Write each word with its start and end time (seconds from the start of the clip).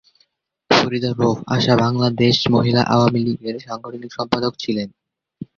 ফরিদা 0.71 1.11
রউফ 1.11 1.37
আশা 1.47 1.73
বাংলাদেশ 1.75 2.35
মহিলা 2.53 2.81
আওয়ামী 2.93 3.19
লীগের 3.25 3.55
সাংগঠনিক 3.59 4.11
সম্পাদক 4.13 4.53
ছিলেন। 4.59 4.87